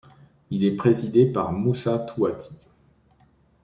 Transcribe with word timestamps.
Il 0.49 0.63
est 0.65 0.75
présidé 0.75 1.27
par 1.27 1.51
Moussa 1.53 1.99
Touati. 1.99 2.49